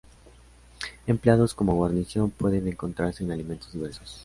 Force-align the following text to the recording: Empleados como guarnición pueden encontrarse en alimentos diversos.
Empleados 1.05 1.53
como 1.53 1.75
guarnición 1.75 2.31
pueden 2.31 2.67
encontrarse 2.67 3.23
en 3.23 3.31
alimentos 3.33 3.71
diversos. 3.71 4.19